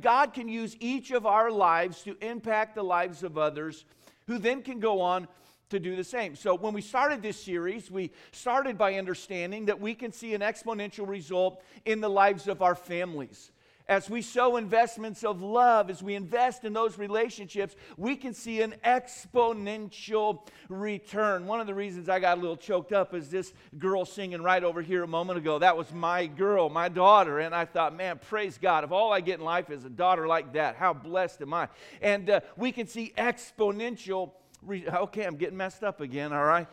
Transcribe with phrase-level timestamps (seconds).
[0.00, 3.84] God can use each of our lives to impact the lives of others
[4.26, 5.28] who then can go on
[5.70, 6.36] to do the same.
[6.36, 10.40] So, when we started this series, we started by understanding that we can see an
[10.40, 13.50] exponential result in the lives of our families.
[13.86, 18.62] As we sow investments of love, as we invest in those relationships, we can see
[18.62, 21.46] an exponential return.
[21.46, 24.64] One of the reasons I got a little choked up is this girl singing right
[24.64, 25.58] over here a moment ago.
[25.58, 27.40] That was my girl, my daughter.
[27.40, 28.84] And I thought, man, praise God.
[28.84, 31.68] If all I get in life is a daughter like that, how blessed am I?
[32.00, 34.30] And uh, we can see exponential.
[34.62, 36.66] Re- okay, I'm getting messed up again, all right?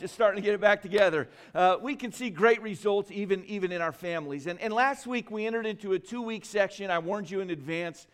[0.00, 1.28] Just starting to get it back together.
[1.54, 4.46] Uh, we can see great results even, even in our families.
[4.46, 6.90] And, and last week we entered into a two week section.
[6.90, 8.06] I warned you in advance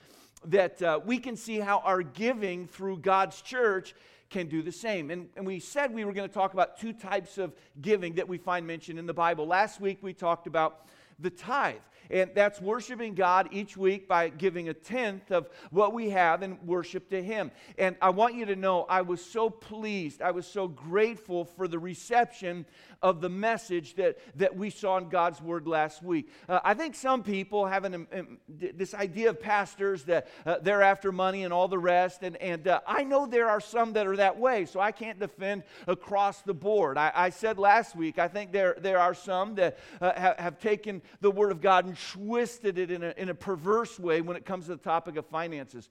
[0.47, 3.95] that uh, we can see how our giving through God's church
[4.31, 5.11] can do the same.
[5.11, 8.29] And, and we said we were going to talk about two types of giving that
[8.29, 9.47] we find mentioned in the Bible.
[9.47, 10.87] Last week we talked about
[11.19, 11.77] the tithe.
[12.11, 16.61] And that's worshiping God each week by giving a tenth of what we have and
[16.63, 17.51] worship to Him.
[17.79, 21.69] And I want you to know I was so pleased, I was so grateful for
[21.69, 22.67] the reception
[23.03, 26.31] of the message that, that we saw in God's Word last week.
[26.49, 30.83] Uh, I think some people have an, um, this idea of pastors that uh, they're
[30.83, 32.23] after money and all the rest.
[32.23, 35.19] And, and uh, I know there are some that are that way, so I can't
[35.19, 36.97] defend across the board.
[36.97, 40.59] I, I said last week, I think there, there are some that uh, have, have
[40.59, 44.45] taken the Word of God twisted it in a, in a perverse way when it
[44.45, 45.89] comes to the topic of finances.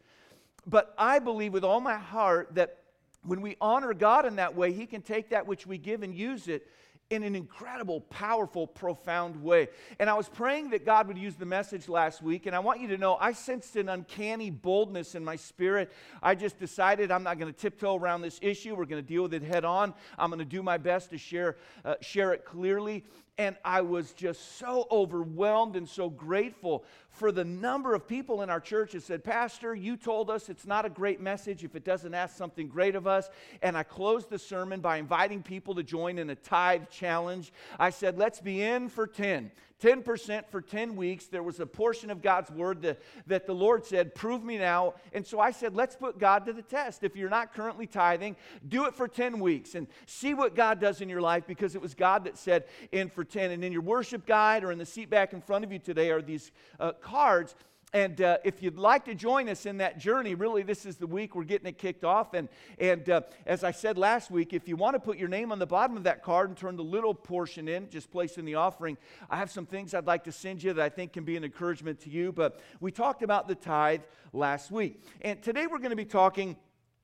[0.65, 2.79] But I believe with all my heart that
[3.23, 6.13] when we honor God in that way, He can take that which we give and
[6.13, 6.67] use it
[7.09, 9.67] in an incredible, powerful, profound way.
[9.99, 12.81] And I was praying that God would use the message last week, and I want
[12.81, 15.91] you to know I sensed an uncanny boldness in my spirit.
[16.21, 18.75] I just decided I'm not going to tiptoe around this issue.
[18.75, 19.93] We're going to deal with it head on.
[20.17, 23.03] I'm going to do my best to share, uh, share it clearly.
[23.39, 28.49] And I was just so overwhelmed and so grateful for the number of people in
[28.51, 31.83] our church that said, Pastor, you told us it's not a great message if it
[31.83, 33.29] doesn't ask something great of us.
[33.63, 37.51] And I closed the sermon by inviting people to join in a tithe challenge.
[37.79, 39.49] I said, let's be in for 10.
[39.83, 41.25] 10% for 10 weeks.
[41.25, 44.94] There was a portion of God's word that, that the Lord said, Prove me now.
[45.11, 47.03] And so I said, Let's put God to the test.
[47.03, 51.01] If you're not currently tithing, do it for 10 weeks and see what God does
[51.01, 53.51] in your life because it was God that said, In for 10.
[53.51, 56.11] And in your worship guide or in the seat back in front of you today
[56.11, 57.53] are these uh, cards
[57.93, 61.05] and uh, if you'd like to join us in that journey, really, this is the
[61.05, 62.33] week we're getting it kicked off.
[62.33, 62.49] And,
[62.79, 65.59] and uh, as I said last week, if you want to put your name on
[65.59, 68.55] the bottom of that card and turn the little portion in, just place in the
[68.55, 68.97] offering,
[69.29, 71.43] I have some things I'd like to send you that I think can be an
[71.43, 72.31] encouragement to you.
[72.31, 74.01] But we talked about the tithe
[74.33, 75.03] last week.
[75.21, 76.57] And today we're going to be talking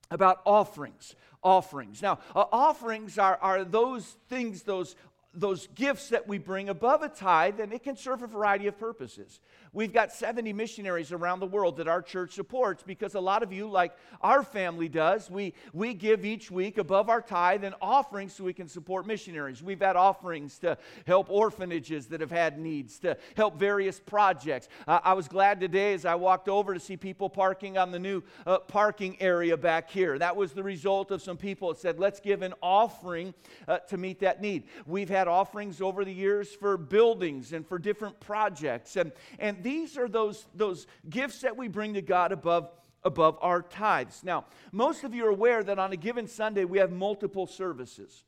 [0.09, 2.01] about offerings offerings.
[2.01, 4.95] Now, uh, offerings are, are those things, those
[5.33, 8.77] those gifts that we bring above a tithe, and it can serve a variety of
[8.79, 9.39] purposes.
[9.71, 13.53] We've got 70 missionaries around the world that our church supports because a lot of
[13.53, 18.33] you, like our family does, we, we give each week above our tithe and offerings
[18.33, 19.61] so we can support missionaries.
[19.61, 24.67] We've had offerings to help orphanages that have had needs, to help various projects.
[24.87, 27.99] Uh, I was glad today as I walked over to see people parking on the
[27.99, 30.17] new uh, parking area back here.
[30.17, 33.35] That was the result of some people that said, let's give an offering
[33.67, 34.63] uh, to meet that need.
[34.87, 38.95] We've had offerings over the years for buildings and for different projects.
[38.95, 42.69] And, and these are those, those gifts that we bring to God above,
[43.03, 44.23] above our tithes.
[44.23, 48.23] Now, most of you are aware that on a given Sunday we have multiple services.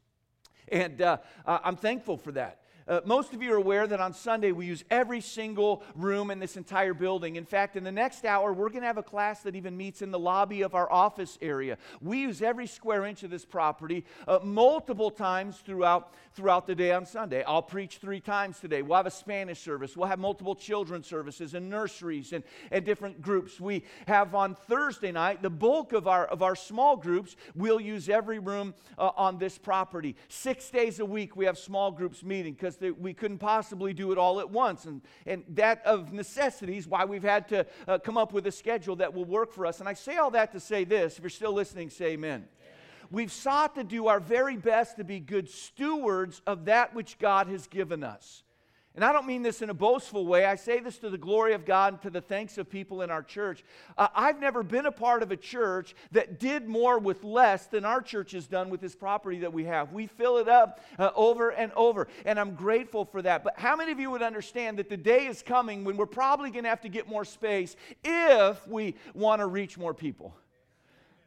[0.68, 2.60] And uh, I'm thankful for that.
[2.91, 6.40] Uh, most of you are aware that on Sunday we use every single room in
[6.40, 7.38] this entire building.
[7.38, 10.02] In fact, in the next hour, we're going to have a class that even meets
[10.02, 11.78] in the lobby of our office area.
[12.02, 16.91] We use every square inch of this property uh, multiple times throughout, throughout the day
[16.91, 17.46] on Sunday.
[17.47, 18.81] I'll preach three times today.
[18.81, 23.22] We'll have a Spanish service, we'll have multiple children's services and nurseries and, and different
[23.22, 23.58] groups.
[23.62, 27.38] We have on Thursday night the bulk of our, of our small groups.
[27.56, 30.18] We'll use every room uh, on this property.
[30.28, 34.12] Six days a week, we have small groups meeting because because we couldn't possibly do
[34.12, 34.86] it all at once.
[34.86, 38.52] And, and that of necessity is why we've had to uh, come up with a
[38.52, 39.79] schedule that will work for us.
[39.79, 41.17] And I say all that to say this.
[41.17, 42.46] If you're still listening, say amen.
[43.09, 47.47] We've sought to do our very best to be good stewards of that which God
[47.47, 48.44] has given us.
[48.93, 50.46] And I don't mean this in a boastful way.
[50.46, 53.09] I say this to the glory of God and to the thanks of people in
[53.09, 53.64] our church.
[53.97, 57.85] Uh, I've never been a part of a church that did more with less than
[57.85, 59.93] our church has done with this property that we have.
[59.93, 63.46] We fill it up uh, over and over, and I'm grateful for that.
[63.46, 66.52] But how many of you would understand that the day is coming when we're probably
[66.52, 70.35] going to have to get more space if we want to reach more people?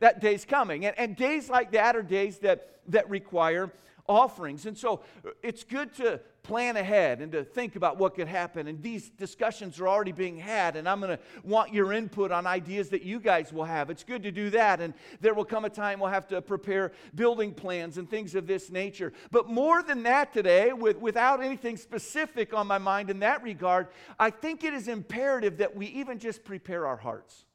[0.00, 0.84] That day's coming.
[0.84, 3.72] And, and days like that are days that, that require
[4.06, 4.66] offerings.
[4.66, 8.68] And so uh, it's good to plan ahead and to think about what could happen.
[8.68, 12.46] And these discussions are already being had, and I'm going to want your input on
[12.46, 13.90] ideas that you guys will have.
[13.90, 14.80] It's good to do that.
[14.80, 18.46] And there will come a time we'll have to prepare building plans and things of
[18.46, 19.12] this nature.
[19.32, 23.88] But more than that today, with, without anything specific on my mind in that regard,
[24.18, 27.46] I think it is imperative that we even just prepare our hearts.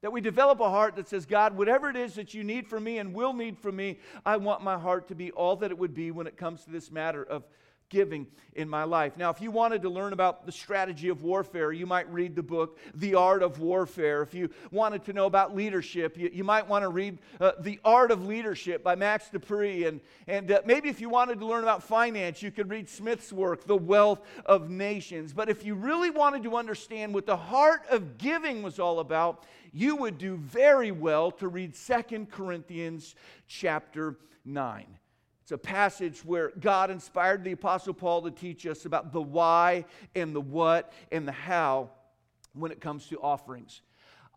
[0.00, 2.84] That we develop a heart that says, God, whatever it is that you need from
[2.84, 5.78] me and will need from me, I want my heart to be all that it
[5.78, 7.44] would be when it comes to this matter of
[7.88, 9.16] giving in my life.
[9.16, 12.42] Now, if you wanted to learn about the strategy of warfare, you might read the
[12.42, 14.22] book, The Art of Warfare.
[14.22, 17.78] If you wanted to know about leadership, you, you might want to read uh, The
[17.84, 19.84] Art of Leadership by Max De Pree.
[19.84, 23.32] And, and uh, maybe if you wanted to learn about finance, you could read Smith's
[23.32, 25.32] work, The Wealth of Nations.
[25.32, 29.44] But if you really wanted to understand what the heart of giving was all about,
[29.72, 33.14] you would do very well to read Second Corinthians
[33.46, 34.86] chapter 9.
[35.46, 39.84] It's a passage where God inspired the Apostle Paul to teach us about the why
[40.16, 41.90] and the what and the how
[42.52, 43.80] when it comes to offerings.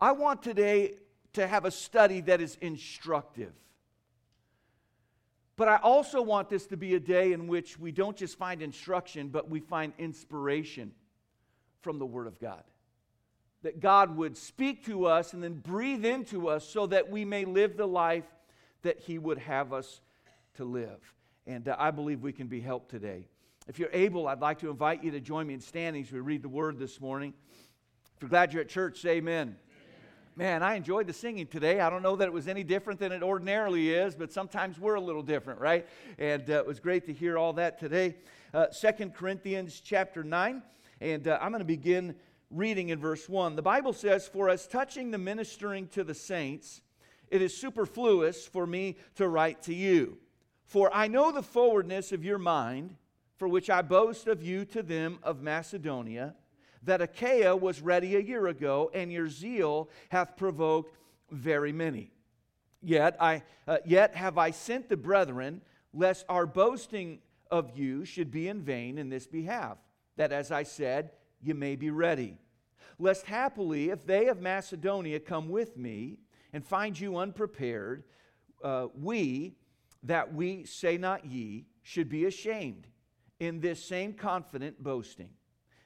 [0.00, 0.98] I want today
[1.32, 3.50] to have a study that is instructive.
[5.56, 8.62] But I also want this to be a day in which we don't just find
[8.62, 10.92] instruction, but we find inspiration
[11.80, 12.62] from the Word of God.
[13.64, 17.46] That God would speak to us and then breathe into us so that we may
[17.46, 18.32] live the life
[18.82, 20.00] that He would have us
[20.54, 21.14] to live.
[21.46, 23.26] And uh, I believe we can be helped today.
[23.68, 26.20] If you're able, I'd like to invite you to join me in standing as we
[26.20, 27.34] read the word this morning.
[28.16, 29.56] If you're glad you're at church, say amen.
[30.36, 31.80] Man, I enjoyed the singing today.
[31.80, 34.94] I don't know that it was any different than it ordinarily is, but sometimes we're
[34.94, 35.86] a little different, right?
[36.18, 38.16] And uh, it was great to hear all that today.
[38.54, 40.62] Uh, Second Corinthians chapter 9,
[41.00, 42.14] and uh, I'm going to begin
[42.50, 43.54] reading in verse 1.
[43.56, 46.80] The Bible says, For as touching the ministering to the saints,
[47.28, 50.18] it is superfluous for me to write to you
[50.70, 52.94] for I know the forwardness of your mind,
[53.38, 56.36] for which I boast of you to them of Macedonia,
[56.84, 60.96] that Achaia was ready a year ago, and your zeal hath provoked
[61.32, 62.12] very many.
[62.80, 65.60] Yet, I, uh, yet have I sent the brethren,
[65.92, 67.18] lest our boasting
[67.50, 69.76] of you should be in vain in this behalf,
[70.16, 71.10] that as I said,
[71.42, 72.38] you may be ready.
[72.96, 76.18] Lest happily, if they of Macedonia come with me
[76.52, 78.04] and find you unprepared,
[78.62, 79.56] uh, we,
[80.02, 82.86] that we, say not ye, should be ashamed
[83.38, 85.30] in this same confident boasting.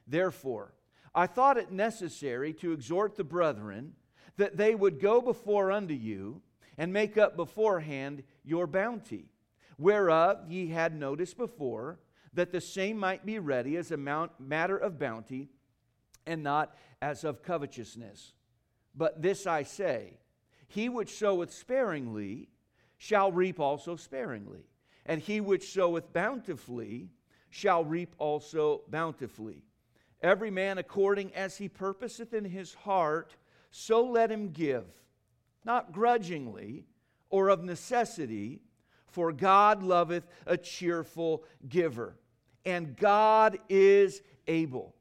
[0.07, 0.75] Therefore,
[1.15, 3.95] I thought it necessary to exhort the brethren
[4.37, 6.43] that they would go before unto you
[6.77, 9.31] and make up beforehand your bounty,
[9.79, 12.01] whereof ye had notice before,
[12.33, 15.49] that the same might be ready as a matter of bounty
[16.27, 18.33] and not as of covetousness.
[18.95, 20.19] But this I say,
[20.67, 22.49] he which soweth sparingly
[23.05, 24.65] shall reap also sparingly,
[25.05, 27.11] and he which soweth bountifully
[27.51, 29.63] shall reap also bountifully.
[30.23, 33.37] Every man according as he purposeth in his heart,
[33.71, 34.87] so let him give,
[35.67, 36.87] not grudgingly
[37.29, 38.63] or of necessity,
[39.07, 42.17] for God loveth a cheerful giver.
[42.65, 44.95] And God is able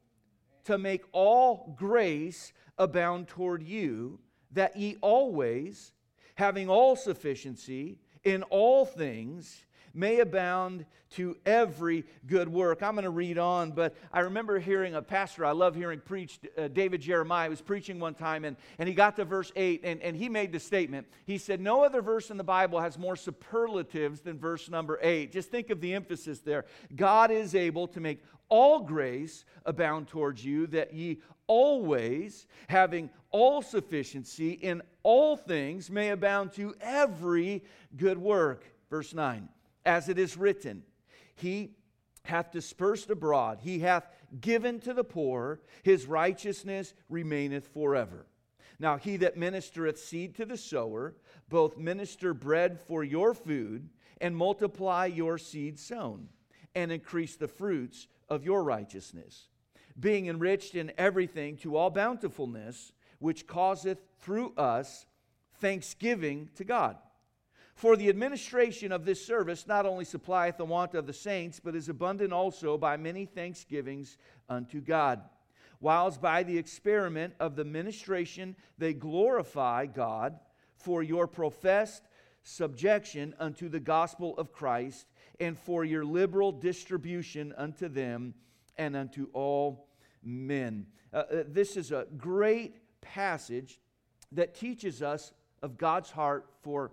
[0.65, 4.19] to make all grace abound toward you,
[4.51, 5.93] that ye always,
[6.35, 12.81] having all sufficiency in all things, may abound to every good work.
[12.81, 16.39] I'm going to read on, but I remember hearing a pastor I love hearing preach,
[16.57, 20.01] uh, David Jeremiah, was preaching one time, and, and he got to verse 8, and,
[20.01, 21.07] and he made the statement.
[21.25, 25.31] He said, No other verse in the Bible has more superlatives than verse number 8.
[25.31, 26.65] Just think of the emphasis there.
[26.95, 33.61] God is able to make all grace abound towards you, that ye always, having all
[33.61, 37.63] sufficiency in all things, may abound to every
[37.97, 38.63] good work.
[38.89, 39.49] Verse 9,
[39.85, 40.83] as it is written,
[41.35, 41.71] He
[42.23, 44.07] hath dispersed abroad, He hath
[44.39, 48.27] given to the poor, His righteousness remaineth forever.
[48.79, 51.15] Now, he that ministereth seed to the sower,
[51.47, 56.29] both minister bread for your food, and multiply your seed sown,
[56.75, 59.47] and increase the fruits of your righteousness
[59.99, 62.91] being enriched in everything to all bountifulness,
[63.23, 65.05] which causeth through us
[65.59, 66.97] thanksgiving to God.
[67.73, 71.73] For the administration of this service not only supplieth the want of the saints, but
[71.73, 74.17] is abundant also by many thanksgivings
[74.49, 75.21] unto God.
[75.79, 80.37] Whilst by the experiment of the ministration they glorify God
[80.75, 82.03] for your professed
[82.43, 85.07] subjection unto the gospel of Christ,
[85.39, 88.33] and for your liberal distribution unto them
[88.77, 89.87] and unto all
[90.21, 90.87] men.
[91.13, 93.79] Uh, uh, this is a great passage
[94.31, 95.31] that teaches us
[95.61, 96.91] of God's heart for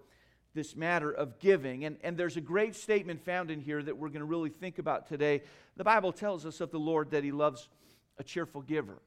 [0.54, 1.84] this matter of giving.
[1.84, 4.78] And, and there's a great statement found in here that we're going to really think
[4.78, 5.42] about today.
[5.76, 7.68] The Bible tells us of the Lord that He loves
[8.18, 9.00] a cheerful giver.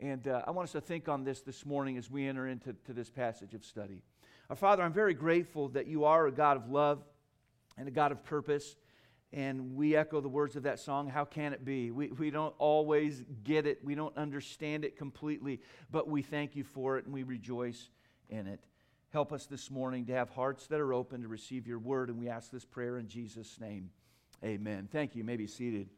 [0.00, 2.74] And uh, I want us to think on this this morning as we enter into
[2.86, 4.02] to this passage of study.
[4.50, 7.02] Our Father, I'm very grateful that you are a God of love
[7.78, 8.76] and a God of purpose.
[9.32, 11.90] And we echo the words of that song, How Can It Be?
[11.90, 16.62] We, we don't always get it, we don't understand it completely, but we thank you
[16.62, 17.90] for it and we rejoice
[18.28, 18.60] in it.
[19.12, 22.18] Help us this morning to have hearts that are open to receive your word, and
[22.18, 23.90] we ask this prayer in Jesus' name.
[24.44, 24.88] Amen.
[24.90, 25.20] Thank you.
[25.20, 25.88] you may be seated.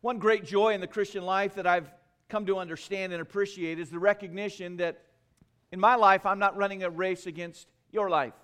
[0.00, 1.88] One great joy in the Christian life that I've
[2.28, 5.04] come to understand and appreciate is the recognition that
[5.70, 8.34] in my life, I'm not running a race against your life.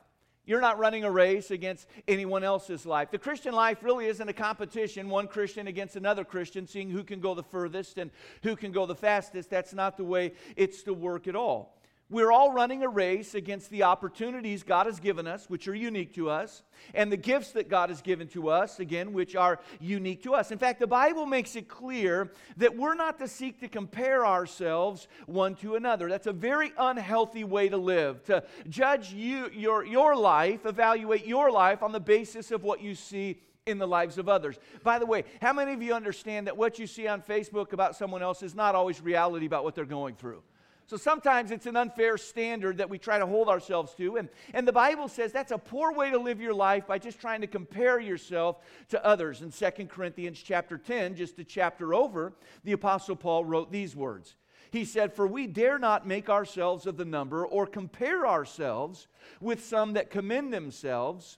[0.48, 3.10] You're not running a race against anyone else's life.
[3.10, 7.20] The Christian life really isn't a competition, one Christian against another Christian, seeing who can
[7.20, 8.10] go the furthest and
[8.42, 9.50] who can go the fastest.
[9.50, 11.77] That's not the way it's to work at all.
[12.10, 16.14] We're all running a race against the opportunities God has given us, which are unique
[16.14, 16.62] to us,
[16.94, 20.50] and the gifts that God has given to us, again, which are unique to us.
[20.50, 25.06] In fact, the Bible makes it clear that we're not to seek to compare ourselves
[25.26, 26.08] one to another.
[26.08, 31.50] That's a very unhealthy way to live, to judge you, your, your life, evaluate your
[31.50, 34.58] life on the basis of what you see in the lives of others.
[34.82, 37.96] By the way, how many of you understand that what you see on Facebook about
[37.96, 40.42] someone else is not always reality about what they're going through?
[40.88, 44.16] So sometimes it's an unfair standard that we try to hold ourselves to.
[44.16, 47.20] And, and the Bible says that's a poor way to live your life by just
[47.20, 48.56] trying to compare yourself
[48.88, 49.42] to others.
[49.42, 52.32] In 2 Corinthians chapter 10, just a chapter over,
[52.64, 54.36] the Apostle Paul wrote these words.
[54.70, 59.08] He said, For we dare not make ourselves of the number or compare ourselves
[59.42, 61.36] with some that commend themselves,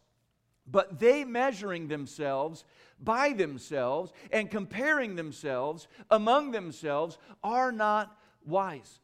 [0.64, 2.64] but they measuring themselves
[3.00, 8.16] by themselves and comparing themselves among themselves are not
[8.46, 9.00] wise.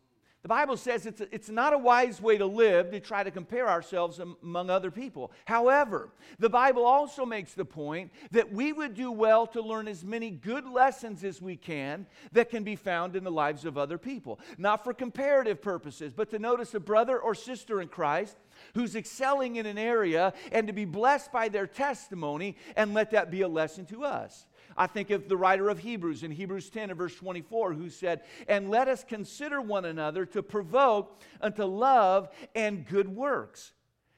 [0.47, 3.69] The Bible says it's, it's not a wise way to live to try to compare
[3.69, 5.33] ourselves among other people.
[5.45, 10.05] However, the Bible also makes the point that we would do well to learn as
[10.05, 13.99] many good lessons as we can that can be found in the lives of other
[13.99, 14.39] people.
[14.57, 18.37] Not for comparative purposes, but to notice a brother or sister in Christ
[18.75, 23.33] who's excelling in an area and to be blessed by their testimony and let that
[23.33, 24.47] be a lesson to us.
[24.77, 28.23] I think of the writer of Hebrews in Hebrews 10 and verse 24 who said,
[28.49, 33.73] And let us consider one another to provoke unto love and good works.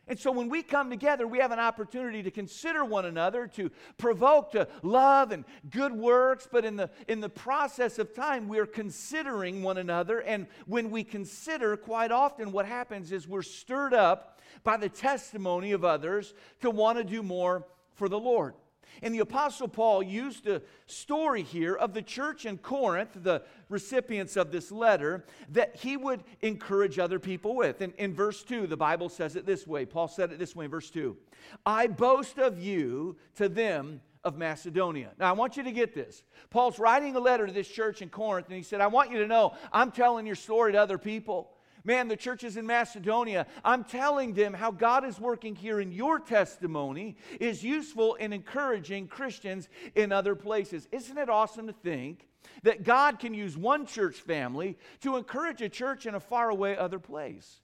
[0.09, 3.71] And so when we come together, we have an opportunity to consider one another, to
[3.99, 6.49] provoke to love and good works.
[6.51, 10.21] But in the, in the process of time, we're considering one another.
[10.21, 15.73] And when we consider, quite often what happens is we're stirred up by the testimony
[15.73, 18.55] of others to want to do more for the Lord.
[19.03, 24.37] And the Apostle Paul used a story here of the church in Corinth, the recipients
[24.37, 27.81] of this letter, that he would encourage other people with.
[27.81, 29.87] And in verse 2, the Bible says it this way.
[29.87, 31.17] Paul said it this way in verse 2
[31.65, 35.11] I boast of you to them of Macedonia.
[35.19, 36.23] Now, I want you to get this.
[36.51, 39.19] Paul's writing a letter to this church in Corinth, and he said, I want you
[39.21, 41.51] to know I'm telling your story to other people.
[41.89, 46.21] Man, the churches in Macedonia, I'm telling them how God is working here in your
[46.21, 50.87] testimony is useful in encouraging Christians in other places.
[50.93, 52.29] Isn't it awesome to think
[52.63, 56.99] that God can use one church family to encourage a church in a faraway other
[56.99, 57.63] place?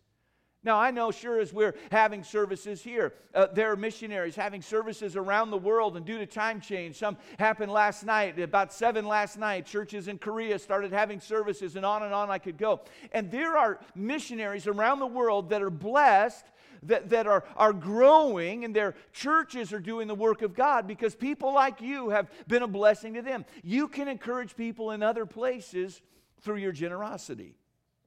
[0.65, 5.15] Now, I know, sure, as we're having services here, uh, there are missionaries having services
[5.15, 9.39] around the world, and due to time change, some happened last night, about seven last
[9.39, 9.67] night.
[9.67, 12.81] Churches in Korea started having services, and on and on I could go.
[13.13, 16.47] And there are missionaries around the world that are blessed.
[16.83, 21.15] That, that are, are growing and their churches are doing the work of God because
[21.15, 23.47] people like you have been a blessing to them.
[23.63, 26.03] You can encourage people in other places
[26.43, 27.55] through your generosity.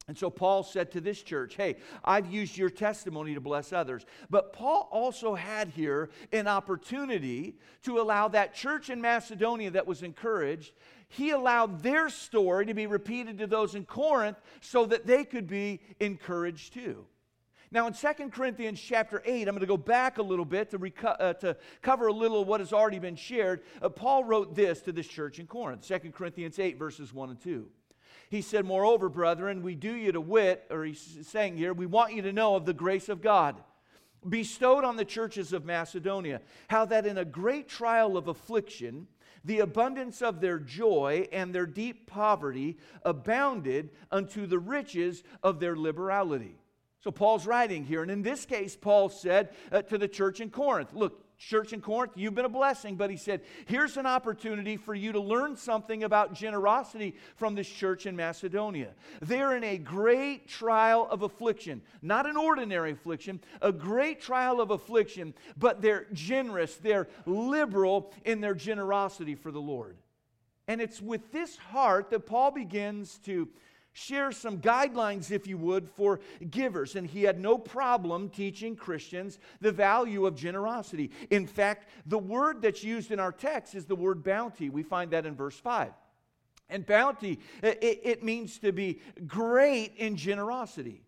[0.07, 4.05] And so Paul said to this church, Hey, I've used your testimony to bless others.
[4.29, 10.03] But Paul also had here an opportunity to allow that church in Macedonia that was
[10.03, 10.71] encouraged,
[11.09, 15.47] he allowed their story to be repeated to those in Corinth so that they could
[15.47, 17.05] be encouraged too.
[17.69, 20.79] Now, in 2 Corinthians chapter 8, I'm going to go back a little bit to,
[20.79, 23.61] reco- uh, to cover a little of what has already been shared.
[23.81, 27.41] Uh, Paul wrote this to this church in Corinth 2 Corinthians 8, verses 1 and
[27.41, 27.67] 2.
[28.29, 32.13] He said, Moreover, brethren, we do you to wit, or he's saying here, we want
[32.13, 33.55] you to know of the grace of God
[34.27, 39.07] bestowed on the churches of Macedonia, how that in a great trial of affliction,
[39.43, 45.75] the abundance of their joy and their deep poverty abounded unto the riches of their
[45.75, 46.57] liberality.
[47.03, 50.50] So Paul's writing here, and in this case, Paul said uh, to the church in
[50.50, 52.96] Corinth, Look, church in Corinth, you've been a blessing.
[52.96, 57.67] But he said, here's an opportunity for you to learn something about generosity from this
[57.67, 58.89] church in Macedonia.
[59.22, 64.72] They're in a great trial of affliction, not an ordinary affliction, a great trial of
[64.72, 69.98] affliction, but they're generous, they're liberal in their generosity for the Lord.
[70.67, 73.48] And it's with this heart that Paul begins to
[73.98, 76.20] share some guidelines, if you would, for
[76.51, 76.96] givers.
[76.96, 81.10] And he had no problem teaching Christians the value of generosity.
[81.32, 84.70] In fact, the word that's used in our text is the word bounty.
[84.70, 85.92] We find that in verse 5.
[86.70, 91.01] And bounty, it, it means to be great in generosity.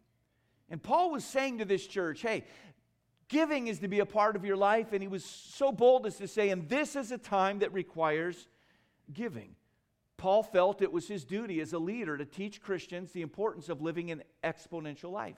[0.71, 2.45] And Paul was saying to this church, hey,
[3.27, 4.93] giving is to be a part of your life.
[4.93, 8.47] And he was so bold as to say, and this is a time that requires
[9.13, 9.55] giving.
[10.19, 13.81] Paul felt it was his duty as a leader to teach Christians the importance of
[13.81, 15.37] living an exponential life.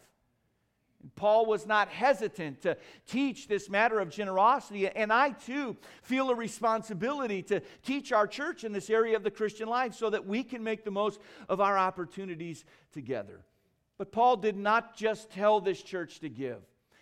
[1.16, 2.76] Paul was not hesitant to
[3.08, 8.64] teach this matter of generosity, and I too feel a responsibility to teach our church
[8.64, 11.62] in this area of the Christian life so that we can make the most of
[11.62, 13.46] our opportunities together.
[14.00, 16.62] But Paul did not just tell this church to give.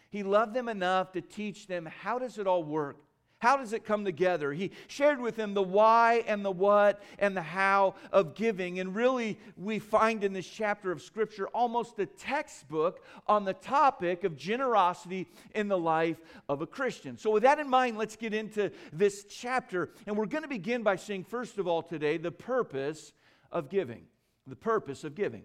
[0.09, 2.97] He loved them enough to teach them how does it all work?
[3.39, 4.51] How does it come together?
[4.51, 8.79] He shared with them the why and the what and the how of giving.
[8.81, 14.25] And really, we find in this chapter of Scripture almost a textbook on the topic
[14.25, 16.17] of generosity in the life
[16.49, 17.17] of a Christian.
[17.17, 19.89] So, with that in mind, let's get into this chapter.
[20.05, 23.13] And we're going to begin by seeing, first of all, today, the purpose
[23.53, 24.03] of giving.
[24.47, 25.43] The purpose of giving.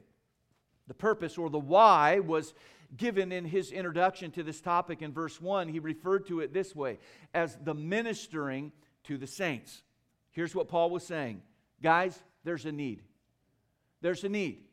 [0.89, 2.55] The purpose or the why was
[2.97, 6.75] given in his introduction to this topic in verse 1, he referred to it this
[6.75, 6.99] way
[7.33, 8.73] as the ministering
[9.05, 9.83] to the saints.
[10.31, 11.43] Here's what Paul was saying
[11.83, 13.03] Guys, there's a need.
[14.01, 14.65] There's a need.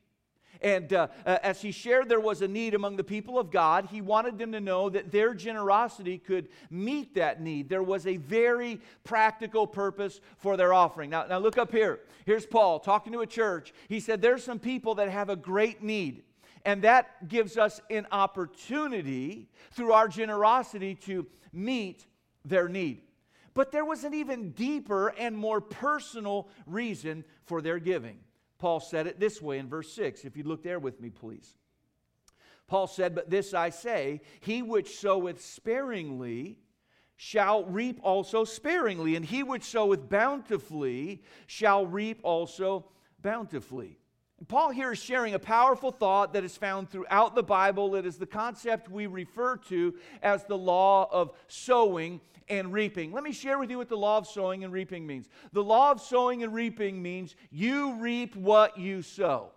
[0.61, 3.87] And uh, uh, as he shared there was a need among the people of God,
[3.89, 7.69] he wanted them to know that their generosity could meet that need.
[7.69, 11.09] There was a very practical purpose for their offering.
[11.09, 12.01] Now, now look up here.
[12.25, 13.73] Here's Paul talking to a church.
[13.87, 16.23] He said, There's some people that have a great need.
[16.65, 22.05] And that gives us an opportunity through our generosity to meet
[22.45, 23.01] their need.
[23.53, 28.19] But there was an even deeper and more personal reason for their giving.
[28.59, 30.23] Paul said it this way in verse 6.
[30.23, 31.55] If you look there with me, please.
[32.67, 36.59] Paul said, But this I say, he which soweth sparingly
[37.17, 42.85] shall reap also sparingly, and he which soweth bountifully shall reap also
[43.21, 44.00] bountifully.
[44.47, 47.95] Paul here is sharing a powerful thought that is found throughout the Bible.
[47.95, 53.11] It is the concept we refer to as the law of sowing and reaping.
[53.11, 55.29] Let me share with you what the law of sowing and reaping means.
[55.53, 59.51] The law of sowing and reaping means you reap what you sow.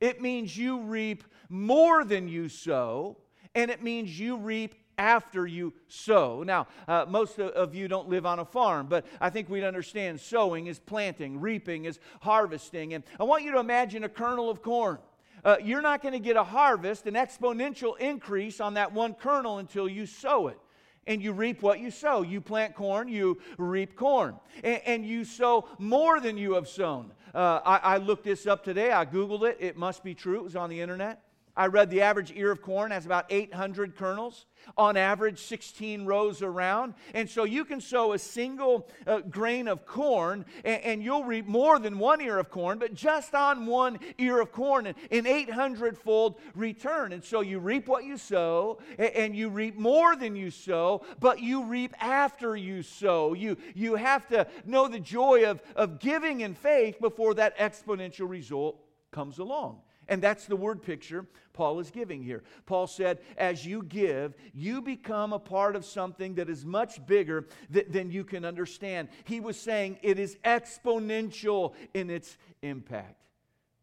[0.00, 3.18] It means you reap more than you sow,
[3.54, 6.42] and it means you reap after you sow.
[6.42, 10.20] Now, uh, most of you don't live on a farm, but I think we'd understand
[10.20, 12.94] sowing is planting, reaping is harvesting.
[12.94, 14.98] And I want you to imagine a kernel of corn.
[15.44, 19.58] Uh, you're not going to get a harvest, an exponential increase on that one kernel
[19.58, 20.58] until you sow it.
[21.06, 22.22] And you reap what you sow.
[22.22, 24.36] You plant corn, you reap corn.
[24.62, 27.12] And, and you sow more than you have sown.
[27.34, 28.90] Uh, I, I looked this up today.
[28.90, 29.58] I Googled it.
[29.60, 30.36] It must be true.
[30.36, 31.20] It was on the internet.
[31.56, 36.42] I read the average ear of corn has about 800 kernels, on average 16 rows
[36.42, 36.94] around.
[37.12, 41.46] And so you can sow a single uh, grain of corn and, and, you'll reap
[41.46, 45.26] more than one ear of corn, but just on one ear of corn, an, an
[45.26, 47.12] 800 fold return.
[47.12, 51.04] And so you reap what you sow and, and you reap more than you sow,
[51.20, 53.34] but you reap after you sow.
[53.34, 58.28] You, you have to know the joy of, of giving in faith before that exponential
[58.28, 58.80] result
[59.12, 59.80] comes along.
[60.08, 62.42] And that's the word picture Paul is giving here.
[62.66, 67.46] Paul said, as you give, you become a part of something that is much bigger
[67.72, 69.08] th- than you can understand.
[69.24, 73.22] He was saying it is exponential in its impact.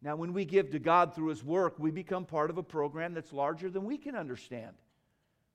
[0.02, 3.14] Now, when we give to God through His work, we become part of a program
[3.14, 4.74] that's larger than we can understand.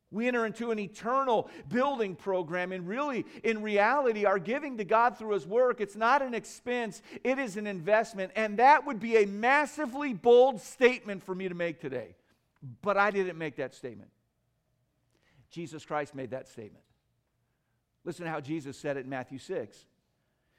[0.09, 5.17] We enter into an eternal building program, and really, in reality, our giving to God
[5.17, 8.31] through His work, it's not an expense, it is an investment.
[8.35, 12.15] And that would be a massively bold statement for me to make today.
[12.81, 14.09] But I didn't make that statement.
[15.49, 16.83] Jesus Christ made that statement.
[18.05, 19.85] Listen to how Jesus said it in Matthew 6.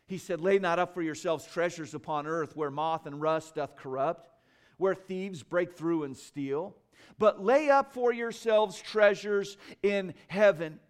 [0.07, 3.77] He said, Lay not up for yourselves treasures upon earth where moth and rust doth
[3.77, 4.29] corrupt,
[4.77, 6.77] where thieves break through and steal
[7.19, 10.81] but lay up for yourselves treasures in heaven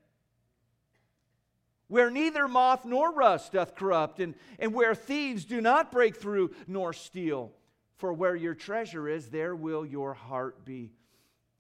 [1.89, 6.55] where neither moth nor rust doth corrupt, and, and where thieves do not break through
[6.67, 7.53] nor steal.
[7.97, 10.93] For where your treasure is, there will your heart be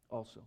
[0.08, 0.42] also.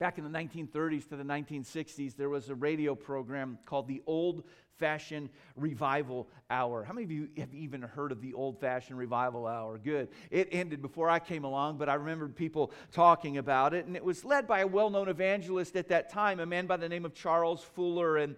[0.00, 4.44] Back in the 1930s to the 1960s, there was a radio program called the Old
[4.78, 6.84] Fashioned Revival Hour.
[6.84, 9.76] How many of you have even heard of the Old Fashioned Revival Hour?
[9.76, 10.08] Good.
[10.30, 14.02] It ended before I came along, but I remember people talking about it, and it
[14.02, 17.04] was led by a well known evangelist at that time, a man by the name
[17.04, 18.16] of Charles Fuller.
[18.16, 18.36] And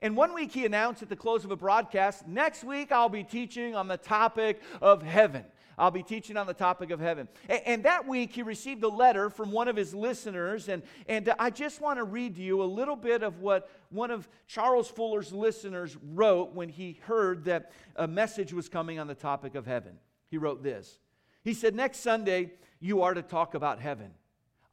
[0.00, 3.22] and one week he announced at the close of a broadcast, next week I'll be
[3.22, 5.44] teaching on the topic of heaven.
[5.78, 7.28] I'll be teaching on the topic of heaven.
[7.48, 10.68] And, and, that week, he received a letter from one of his listeners.
[10.68, 13.70] And, and uh, I just want to read to you a little bit of what
[13.90, 19.06] one of Charles Fuller's listeners wrote when he heard that a message was coming on
[19.06, 19.94] the topic of heaven.
[20.28, 20.98] He wrote this
[21.42, 24.12] He said, Next Sunday, you are to talk about heaven.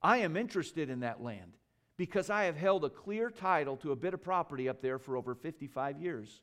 [0.02, 1.54] I am interested in that land
[1.98, 5.18] because I have held a clear title to a bit of property up there for
[5.18, 6.42] over 55 years.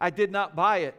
[0.00, 0.94] I did not buy it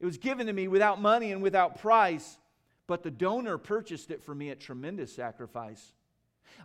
[0.00, 2.38] it was given to me without money and without price,
[2.86, 5.92] but the donor purchased it for me at tremendous sacrifice.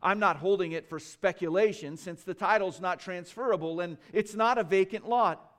[0.02, 4.64] I'm not holding it for speculation since the title's not transferable and it's not a
[4.64, 5.52] vacant lot.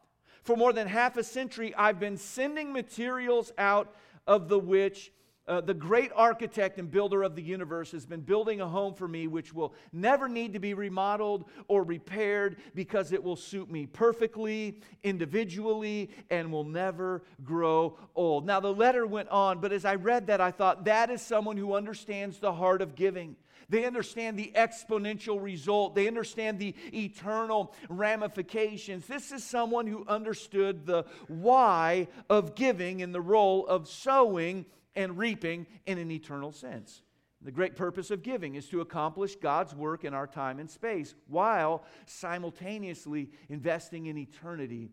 [0.42, 3.94] For more than half a century, I've been sending materials out
[4.26, 5.12] of the which
[5.48, 9.06] uh, the great architect and builder of the universe has been building a home for
[9.06, 13.86] me which will never need to be remodeled or repaired because it will suit me
[13.86, 18.44] perfectly, individually, and will never grow old.
[18.44, 21.56] Now, the letter went on, but as I read that, I thought that is someone
[21.56, 23.36] who understands the heart of giving.
[23.68, 25.94] They understand the exponential result.
[25.94, 29.06] They understand the eternal ramifications.
[29.06, 35.16] This is someone who understood the why of giving and the role of sowing and
[35.16, 37.02] reaping in an eternal sense.
[37.42, 41.14] The great purpose of giving is to accomplish God's work in our time and space
[41.28, 44.90] while simultaneously investing in eternity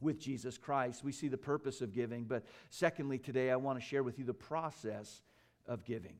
[0.00, 1.04] with Jesus Christ.
[1.04, 4.24] We see the purpose of giving, but secondly, today I want to share with you
[4.24, 5.22] the process
[5.66, 6.16] of giving.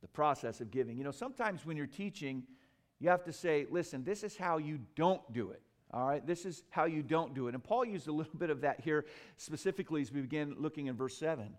[0.00, 0.96] The process of giving.
[0.96, 2.44] You know, sometimes when you're teaching,
[3.00, 5.62] you have to say, listen, this is how you don't do it.
[5.92, 7.54] All right, this is how you don't do it.
[7.54, 9.06] And Paul used a little bit of that here
[9.36, 11.54] specifically as we begin looking in verse 7.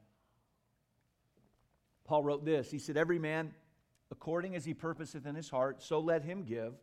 [2.09, 3.53] Paul wrote this He said, Every man,
[4.09, 6.73] according as he purposeth in his heart, so let him give,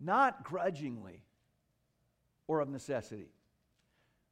[0.00, 1.22] not grudgingly
[2.48, 3.28] or of necessity.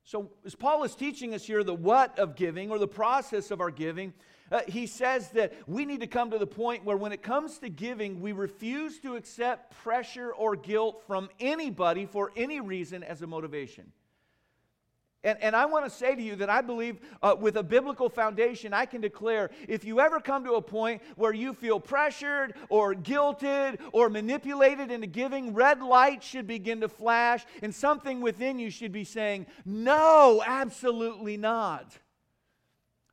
[0.02, 3.60] So, as Paul is teaching us here the what of giving or the process of
[3.60, 4.12] our giving,
[4.50, 7.58] uh, he says that we need to come to the point where when it comes
[7.58, 13.22] to giving, we refuse to accept pressure or guilt from anybody for any reason as
[13.22, 13.92] a motivation.
[15.24, 18.08] And, and I want to say to you that I believe uh, with a biblical
[18.08, 22.54] foundation, I can declare if you ever come to a point where you feel pressured
[22.68, 28.58] or guilted or manipulated into giving, red light should begin to flash, and something within
[28.58, 31.98] you should be saying, No, absolutely not.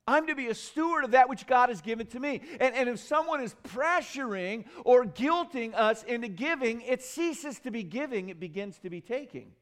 [0.06, 2.42] I'm to be a steward of that which God has given to me.
[2.60, 7.84] And, and if someone is pressuring or guilting us into giving, it ceases to be
[7.84, 9.54] giving, it begins to be taking.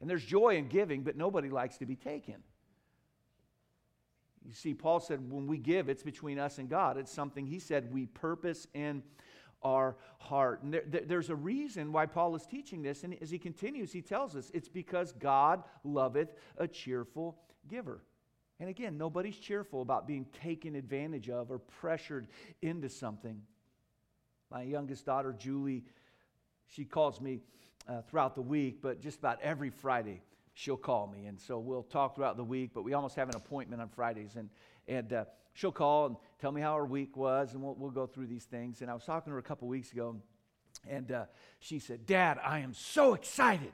[0.00, 2.42] And there's joy in giving, but nobody likes to be taken.
[4.44, 6.98] You see, Paul said, when we give, it's between us and God.
[6.98, 9.02] It's something he said we purpose in
[9.62, 10.62] our heart.
[10.62, 13.04] And there, there, there's a reason why Paul is teaching this.
[13.04, 18.02] And as he continues, he tells us it's because God loveth a cheerful giver.
[18.60, 22.28] And again, nobody's cheerful about being taken advantage of or pressured
[22.60, 23.40] into something.
[24.50, 25.84] My youngest daughter, Julie,
[26.66, 27.40] she calls me
[27.88, 30.22] uh, throughout the week, but just about every Friday
[30.54, 31.26] she'll call me.
[31.26, 34.36] And so we'll talk throughout the week, but we almost have an appointment on Fridays.
[34.36, 34.48] And,
[34.88, 38.06] and uh, she'll call and tell me how her week was, and we'll, we'll go
[38.06, 38.80] through these things.
[38.80, 40.16] And I was talking to her a couple weeks ago,
[40.88, 41.24] and uh,
[41.58, 43.72] she said, Dad, I am so excited.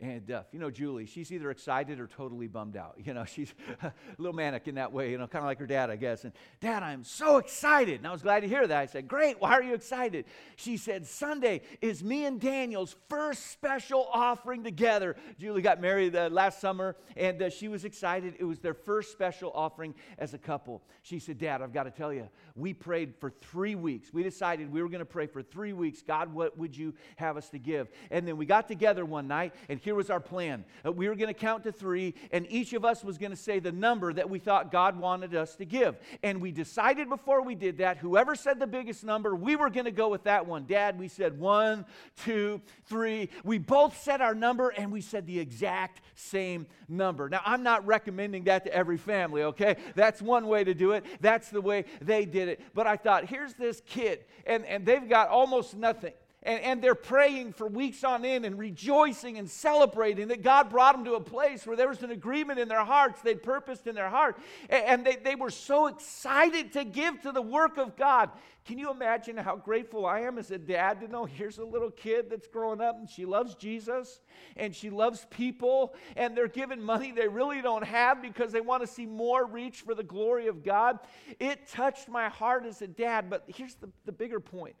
[0.00, 2.96] And uh, you know, Julie, she's either excited or totally bummed out.
[3.04, 5.66] You know, she's a little manic in that way, you know, kind of like her
[5.66, 6.24] dad, I guess.
[6.24, 7.98] And Dad, I'm so excited.
[7.98, 8.78] And I was glad to hear that.
[8.78, 10.24] I said, Great, why are you excited?
[10.56, 15.16] She said, Sunday is me and Daniel's first special offering together.
[15.38, 18.34] Julie got married uh, last summer, and uh, she was excited.
[18.38, 20.82] It was their first special offering as a couple.
[21.02, 24.12] She said, Dad, I've got to tell you, we prayed for three weeks.
[24.12, 26.02] We decided we were going to pray for three weeks.
[26.02, 27.88] God, what would you have us to give?
[28.10, 30.64] And then we got together one night, and here was our plan.
[30.84, 33.36] Uh, we were going to count to three, and each of us was going to
[33.36, 35.98] say the number that we thought God wanted us to give.
[36.22, 39.84] And we decided before we did that, whoever said the biggest number, we were going
[39.84, 40.66] to go with that one.
[40.66, 41.84] Dad, we said one,
[42.24, 43.28] two, three.
[43.44, 47.28] We both said our number, and we said the exact same number.
[47.28, 49.76] Now, I'm not recommending that to every family, okay?
[49.94, 51.04] That's one way to do it.
[51.20, 52.60] That's the way they did it.
[52.74, 56.94] But I thought, here's this kid, and, and they've got almost nothing And, and they're
[56.94, 61.20] praying for weeks on end and rejoicing and celebrating that God brought them to a
[61.20, 63.20] place where there was an agreement in their hearts.
[63.20, 64.38] They'd purposed in their heart.
[64.70, 68.30] And, and they, they were so excited to give to the work of God.
[68.64, 71.90] Can you imagine how grateful I am as a dad to know here's a little
[71.90, 74.20] kid that's growing up and she loves Jesus
[74.56, 78.82] and she loves people and they're giving money they really don't have because they want
[78.82, 81.00] to see more reach for the glory of God?
[81.38, 83.28] It touched my heart as a dad.
[83.28, 84.76] But here's the, the bigger point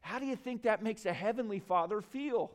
[0.00, 2.50] how do you think that makes a heavenly father feel?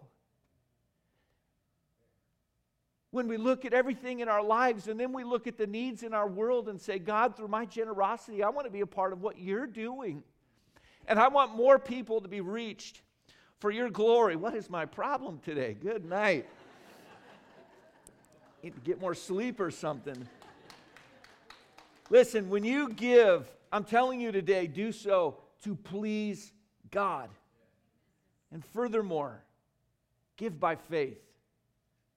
[3.11, 6.03] When we look at everything in our lives and then we look at the needs
[6.03, 9.13] in our world and say, God, through my generosity, I want to be a part
[9.13, 10.21] of what you're doing.
[11.07, 13.01] And I want more people to be reached
[13.59, 14.35] for your glory.
[14.35, 15.77] What is my problem today?
[15.81, 16.45] Good night.
[18.63, 20.27] Need to get more sleep or something.
[22.09, 26.51] Listen, when you give, I'm telling you today, do so to please
[26.95, 27.29] God.
[28.53, 29.43] And furthermore,
[30.37, 31.19] give by faith.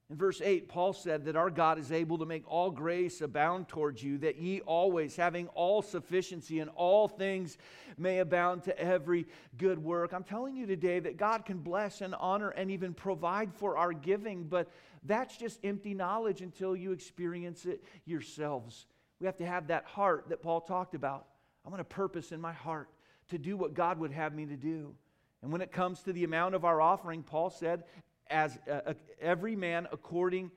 [0.09, 3.67] In verse 8, Paul said that our God is able to make all grace abound
[3.67, 7.59] towards you, that ye always, having all sufficiency in all things,
[7.99, 9.27] may abound to every
[9.59, 10.13] good work.
[10.13, 13.93] I'm telling you today that God can bless and honor and even provide for our
[13.93, 14.71] giving, but
[15.03, 18.87] that's just empty knowledge until you experience it yourselves.
[19.19, 21.27] We have to have that heart that Paul talked about.
[21.67, 22.89] I want a purpose in my heart
[23.29, 24.95] to do what God would have me to do.
[25.43, 27.85] And when it comes to the amount of our offering, Paul said,
[28.31, 30.51] as uh, uh every man according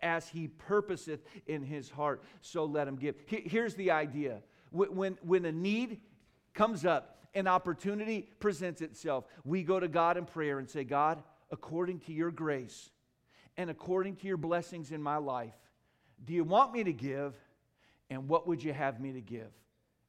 [0.00, 3.16] as he purposeth in his heart, so let him give.
[3.26, 6.00] Here's the idea when, when a need
[6.54, 11.22] comes up, an opportunity presents itself, we go to God in prayer and say, God,
[11.50, 12.90] according to your grace
[13.56, 15.54] and according to your blessings in my life,
[16.24, 17.34] do you want me to give?
[18.08, 19.50] And what would you have me to give?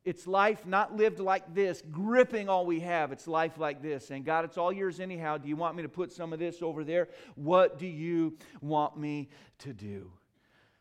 [0.08, 3.12] It's life not lived like this, gripping all we have.
[3.12, 4.10] It's life like this.
[4.10, 5.36] And God, it's all yours anyhow.
[5.38, 7.10] Do you want me to put some of this over there?
[7.36, 9.28] What do you want me
[9.60, 10.10] to do?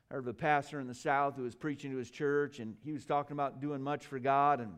[0.09, 2.77] I heard of a pastor in the South who was preaching to his church, and
[2.85, 4.61] he was talking about doing much for God.
[4.61, 4.75] And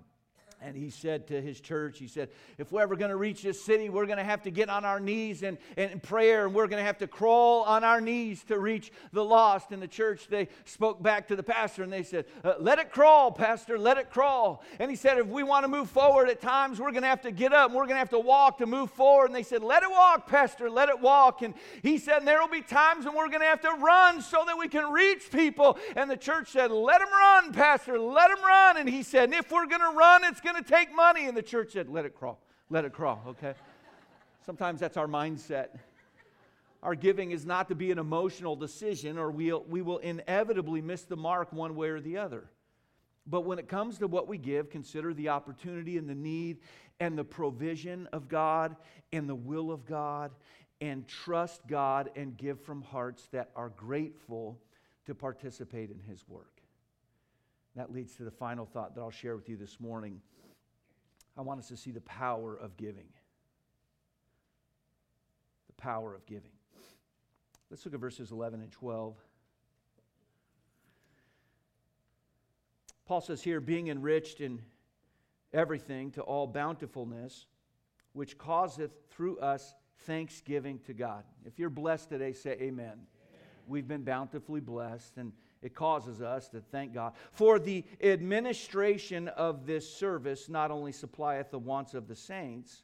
[0.60, 3.62] and he said to his church, he said, if we're ever going to reach this
[3.62, 6.54] city, we're going to have to get on our knees and, and in prayer, and
[6.54, 9.70] we're going to have to crawl on our knees to reach the lost.
[9.70, 12.90] And the church, they spoke back to the pastor and they said, uh, Let it
[12.90, 14.64] crawl, Pastor, let it crawl.
[14.80, 17.22] And he said, If we want to move forward at times, we're going to have
[17.22, 19.26] to get up and we're going to have to walk to move forward.
[19.26, 21.42] And they said, Let it walk, Pastor, let it walk.
[21.42, 24.42] And he said, There will be times when we're going to have to run so
[24.44, 25.78] that we can reach people.
[25.94, 28.76] And the church said, Let them run, Pastor, let them run.
[28.78, 31.26] And he said, If we're going to run, it's going to take money.
[31.26, 33.54] And the church said, let it crawl, let it crawl, okay?
[34.44, 35.68] Sometimes that's our mindset.
[36.82, 41.02] Our giving is not to be an emotional decision, or we'll, we will inevitably miss
[41.02, 42.48] the mark one way or the other.
[43.26, 46.58] But when it comes to what we give, consider the opportunity and the need
[47.00, 48.76] and the provision of God
[49.12, 50.30] and the will of God,
[50.80, 54.60] and trust God and give from hearts that are grateful
[55.06, 56.60] to participate in His work.
[57.74, 60.20] That leads to the final thought that I'll share with you this morning.
[61.38, 63.06] I want us to see the power of giving.
[65.68, 66.50] The power of giving.
[67.70, 69.14] Let's look at verses 11 and 12.
[73.06, 74.60] Paul says here, being enriched in
[75.52, 77.46] everything to all bountifulness,
[78.14, 81.22] which causeth through us thanksgiving to God.
[81.46, 82.66] If you're blessed today, say amen.
[82.66, 82.98] amen.
[83.66, 87.14] We've been bountifully blessed, and it causes us to thank God.
[87.32, 92.82] For the administration of this service not only supplieth the wants of the saints,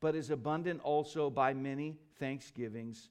[0.00, 3.10] but is abundant also by many thanksgivings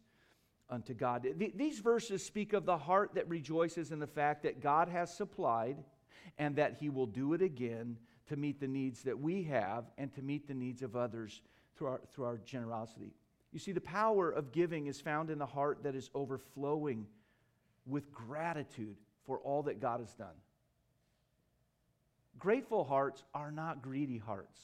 [0.69, 1.27] unto God.
[1.55, 5.83] These verses speak of the heart that rejoices in the fact that God has supplied
[6.37, 7.97] and that He will do it again
[8.27, 11.41] to meet the needs that we have and to meet the needs of others
[11.75, 13.13] through our, through our generosity.
[13.51, 17.07] You see, the power of giving is found in the heart that is overflowing
[17.85, 20.35] with gratitude for all that God has done.
[22.39, 24.59] Grateful hearts are not greedy hearts.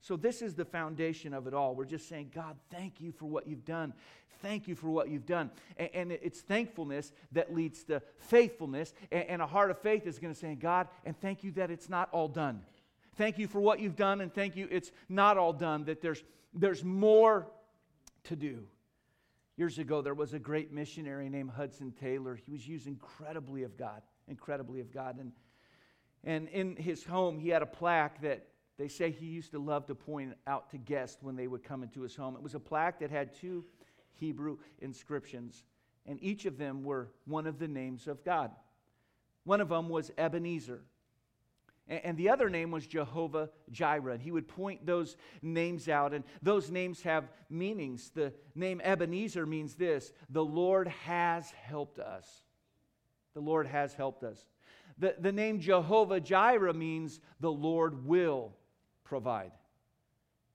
[0.00, 1.74] So, this is the foundation of it all.
[1.74, 3.92] We're just saying, God, thank you for what you've done.
[4.40, 5.50] Thank you for what you've done.
[5.76, 8.94] And, and it's thankfulness that leads to faithfulness.
[9.10, 11.70] And, and a heart of faith is going to say, God, and thank you that
[11.70, 12.62] it's not all done.
[13.16, 16.22] Thank you for what you've done, and thank you it's not all done, that there's,
[16.54, 17.48] there's more
[18.24, 18.64] to do.
[19.58, 22.36] Years ago, there was a great missionary named Hudson Taylor.
[22.36, 25.18] He was used incredibly of God, incredibly of God.
[25.18, 25.32] And,
[26.22, 28.46] and in his home, he had a plaque that
[28.78, 31.82] they say he used to love to point out to guests when they would come
[31.82, 32.36] into his home.
[32.36, 33.64] It was a plaque that had two
[34.12, 35.64] Hebrew inscriptions,
[36.06, 38.52] and each of them were one of the names of God.
[39.42, 40.82] One of them was Ebenezer.
[41.88, 44.12] And the other name was Jehovah Jireh.
[44.12, 48.10] And he would point those names out, and those names have meanings.
[48.14, 52.26] The name Ebenezer means this the Lord has helped us.
[53.34, 54.44] The Lord has helped us.
[54.98, 58.52] The, the name Jehovah Jireh means the Lord will
[59.04, 59.52] provide.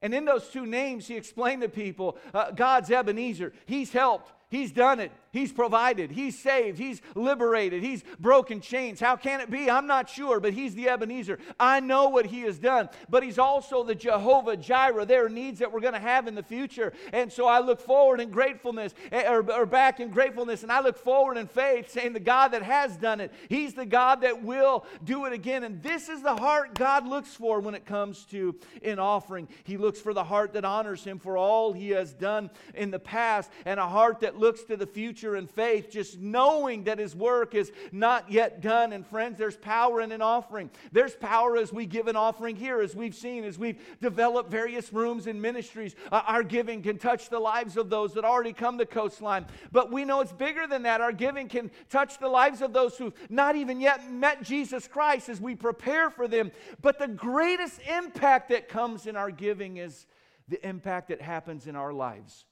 [0.02, 3.54] And in those two names, he explained to people uh, God's Ebenezer.
[3.66, 5.12] He's helped, He's done it.
[5.34, 6.12] He's provided.
[6.12, 6.78] He's saved.
[6.78, 7.82] He's liberated.
[7.82, 9.00] He's broken chains.
[9.00, 9.68] How can it be?
[9.68, 11.40] I'm not sure, but He's the Ebenezer.
[11.60, 15.08] I know what He has done, but He's also the Jehovah Jireh.
[15.08, 16.94] There are needs that we're going to have in the future.
[17.12, 20.82] And so I look forward in gratefulness, eh, or, or back in gratefulness, and I
[20.82, 24.44] look forward in faith, saying the God that has done it, He's the God that
[24.44, 25.64] will do it again.
[25.64, 29.48] And this is the heart God looks for when it comes to an offering.
[29.64, 33.00] He looks for the heart that honors Him for all He has done in the
[33.00, 37.16] past, and a heart that looks to the future in faith, just knowing that his
[37.16, 38.94] work is not yet done.
[38.94, 40.70] And friends, there's power in an offering.
[40.92, 44.92] There's power as we give an offering here, as we've seen, as we've developed various
[44.92, 45.96] rooms and ministries.
[46.12, 49.46] Uh, our giving can touch the lives of those that already come to Coastline.
[49.72, 51.02] But we know it's bigger than that.
[51.02, 55.30] Our giving can touch the lives of those who've not even yet met Jesus Christ
[55.30, 56.52] as we prepare for them.
[56.82, 60.06] But the greatest impact that comes in our giving is
[60.48, 62.46] the impact that happens in our lives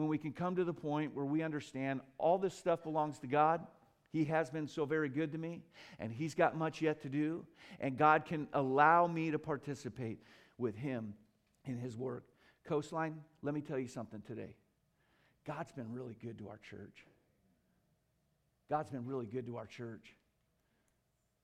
[0.00, 3.26] when we can come to the point where we understand all this stuff belongs to
[3.26, 3.60] God.
[4.12, 5.60] He has been so very good to me,
[5.98, 7.44] and He's got much yet to do,
[7.80, 10.18] and God can allow me to participate
[10.56, 11.12] with Him
[11.66, 12.24] in His work.
[12.64, 14.56] Coastline, let me tell you something today.
[15.46, 17.04] God's been really good to our church.
[18.70, 20.14] God's been really good to our church.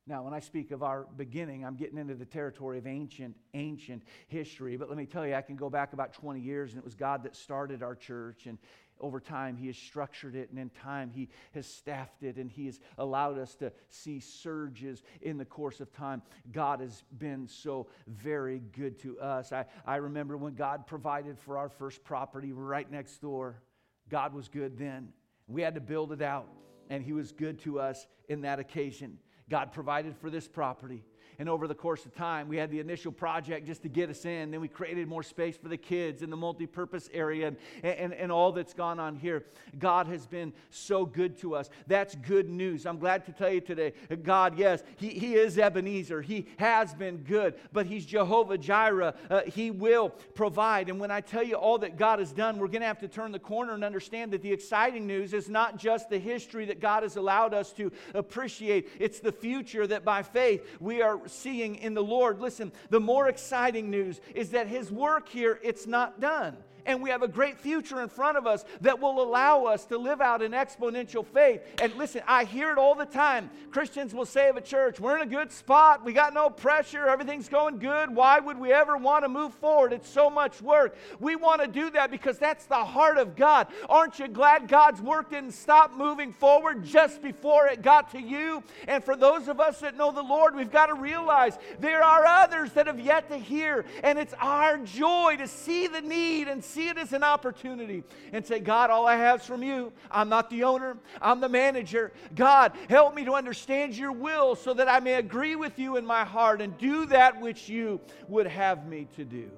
[0.08, 4.04] Now, when I speak of our beginning, I'm getting into the territory of ancient, ancient
[4.28, 4.76] history.
[4.76, 6.94] But let me tell you, I can go back about 20 years, and it was
[6.94, 8.46] God that started our church.
[8.46, 8.56] And
[9.00, 12.66] over time, He has structured it, and in time, He has staffed it, and He
[12.66, 16.22] has allowed us to see surges in the course of time.
[16.52, 19.52] God has been so very good to us.
[19.52, 23.60] I, I remember when God provided for our first property right next door.
[24.08, 25.08] God was good then.
[25.48, 26.46] We had to build it out,
[26.90, 29.18] and He was good to us in that occasion.
[29.48, 31.04] God provided for this property.
[31.38, 34.24] And over the course of time, we had the initial project just to get us
[34.24, 34.50] in.
[34.50, 38.14] Then we created more space for the kids in the multi purpose area and, and,
[38.14, 39.44] and all that's gone on here.
[39.78, 41.68] God has been so good to us.
[41.86, 42.86] That's good news.
[42.86, 46.22] I'm glad to tell you today God, yes, He, he is Ebenezer.
[46.22, 49.14] He has been good, but He's Jehovah Jireh.
[49.28, 50.88] Uh, he will provide.
[50.88, 53.08] And when I tell you all that God has done, we're going to have to
[53.08, 56.80] turn the corner and understand that the exciting news is not just the history that
[56.80, 61.76] God has allowed us to appreciate, it's the future that by faith we are seeing
[61.76, 62.40] in the Lord.
[62.40, 67.10] Listen, the more exciting news is that his work here, it's not done and we
[67.10, 70.42] have a great future in front of us that will allow us to live out
[70.42, 71.60] an exponential faith.
[71.82, 73.50] And listen, I hear it all the time.
[73.70, 77.06] Christians will say of a church, we're in a good spot, we got no pressure,
[77.06, 78.14] everything's going good.
[78.14, 79.92] Why would we ever want to move forward?
[79.92, 80.96] It's so much work.
[81.20, 83.68] We want to do that because that's the heart of God.
[83.88, 88.62] Aren't you glad God's work didn't stop moving forward just before it got to you?
[88.88, 92.24] And for those of us that know the Lord, we've got to realize there are
[92.24, 96.64] others that have yet to hear, and it's our joy to see the need and
[96.76, 99.92] see it as an opportunity and say, God, all I have is from you.
[100.10, 102.12] I'm not the owner, I'm the manager.
[102.34, 106.04] God, help me to understand your will so that I may agree with you in
[106.04, 109.50] my heart and do that which you would have me to do.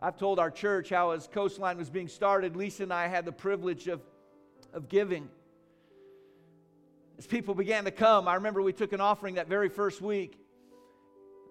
[0.00, 3.32] I've told our church how, as Coastline was being started, Lisa and I had the
[3.32, 4.00] privilege of,
[4.72, 5.28] of giving.
[7.18, 10.38] As people began to come, I remember we took an offering that very first week.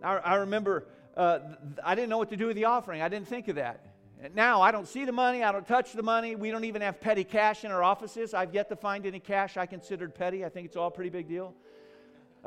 [0.02, 0.86] I, I remember
[1.18, 1.40] uh,
[1.84, 3.02] I didn't know what to do with the offering.
[3.02, 3.97] I didn't think of that.
[4.34, 5.44] Now, I don't see the money.
[5.44, 6.36] I don't touch the money.
[6.36, 8.34] We don't even have petty cash in our offices.
[8.34, 10.44] I've yet to find any cash I considered petty.
[10.44, 11.54] I think it's all a pretty big deal.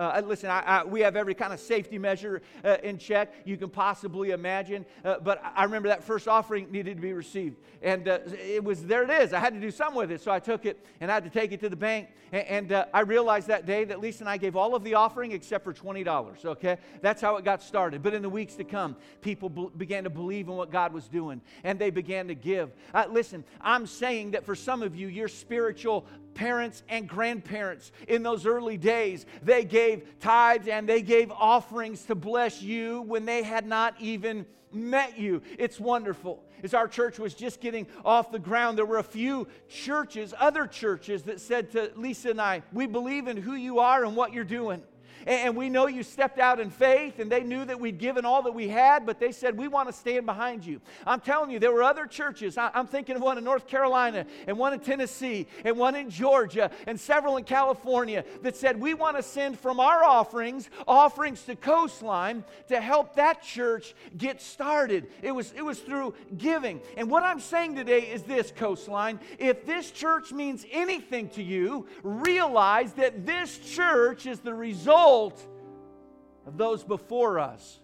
[0.01, 3.59] Uh, listen, I, I, we have every kind of safety measure uh, in check you
[3.59, 4.87] can possibly imagine.
[5.05, 7.59] Uh, but I remember that first offering needed to be received.
[7.83, 9.35] And uh, it was, there it is.
[9.35, 10.23] I had to do something with it.
[10.23, 12.09] So I took it and I had to take it to the bank.
[12.33, 14.95] And, and uh, I realized that day that Lisa and I gave all of the
[14.95, 16.47] offering except for $20.
[16.47, 16.79] Okay?
[17.03, 18.03] That's how it got started.
[18.03, 21.09] But in the weeks to come, people be- began to believe in what God was
[21.09, 22.71] doing and they began to give.
[22.95, 28.23] Uh, listen, I'm saying that for some of you, your spiritual parents and grandparents in
[28.23, 33.43] those early days, they gave tithes and they gave offerings to bless you when they
[33.43, 35.43] had not even met you.
[35.59, 36.43] It's wonderful.
[36.63, 40.67] As our church was just getting off the ground, there were a few churches, other
[40.67, 44.33] churches, that said to Lisa and I, We believe in who you are and what
[44.33, 44.83] you're doing.
[45.27, 48.43] And we know you stepped out in faith, and they knew that we'd given all
[48.43, 50.81] that we had, but they said, We want to stand behind you.
[51.07, 52.57] I'm telling you, there were other churches.
[52.57, 56.71] I'm thinking of one in North Carolina, and one in Tennessee, and one in Georgia,
[56.87, 61.57] and several in California that said, We want to send from our offerings, offerings to
[61.57, 65.09] Coastline to help that church get started.
[65.23, 66.81] It was, it was through giving.
[66.97, 71.87] And what I'm saying today is this, Coastline if this church means anything to you,
[72.03, 77.81] realize that this church is the result of those before us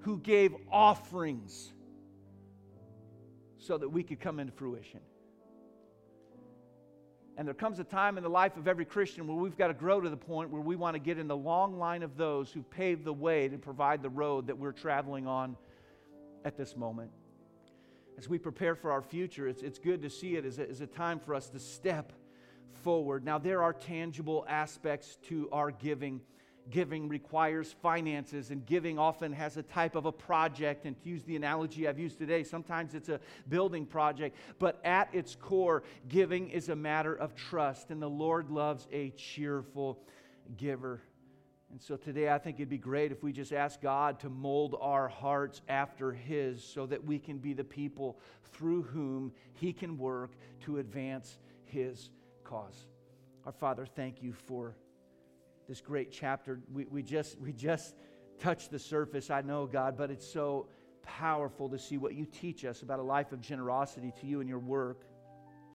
[0.00, 1.72] who gave offerings
[3.58, 5.00] so that we could come into fruition.
[7.36, 9.74] And there comes a time in the life of every Christian where we've got to
[9.74, 12.52] grow to the point where we want to get in the long line of those
[12.52, 15.56] who paved the way to provide the road that we're traveling on
[16.44, 17.10] at this moment.
[18.16, 20.80] As we prepare for our future, it's, it's good to see it as a, as
[20.80, 22.12] a time for us to step
[22.82, 23.24] forward.
[23.24, 26.20] Now, there are tangible aspects to our giving.
[26.70, 30.84] Giving requires finances, and giving often has a type of a project.
[30.84, 35.08] And to use the analogy I've used today, sometimes it's a building project, but at
[35.14, 39.98] its core, giving is a matter of trust, and the Lord loves a cheerful
[40.58, 41.00] giver.
[41.70, 44.76] And so today, I think it'd be great if we just ask God to mold
[44.80, 48.18] our hearts after His so that we can be the people
[48.52, 50.32] through whom He can work
[50.64, 52.10] to advance His
[52.48, 52.86] cause.
[53.44, 54.74] Our Father, thank you for
[55.68, 56.60] this great chapter.
[56.72, 57.94] We, we, just, we just
[58.38, 60.68] touched the surface, I know, God, but it's so
[61.02, 64.48] powerful to see what you teach us about a life of generosity to you and
[64.48, 65.04] your work.